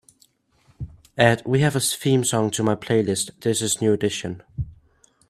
Add 1.15 1.43
we 1.45 1.59
have 1.59 1.75
a 1.75 1.79
theme 1.79 2.23
song 2.23 2.49
to 2.49 2.63
my 2.63 2.73
playlist 2.73 3.39
This 3.41 3.61
Is 3.61 3.81
New 3.83 3.93
Edition 3.93 4.41